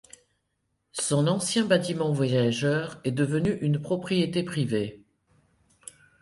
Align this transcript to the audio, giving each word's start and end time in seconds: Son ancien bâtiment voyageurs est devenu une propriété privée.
Son 0.93 1.27
ancien 1.27 1.63
bâtiment 1.65 2.11
voyageurs 2.11 2.99
est 3.03 3.11
devenu 3.11 3.51
une 3.61 3.79
propriété 3.79 4.41
privée. 4.41 5.03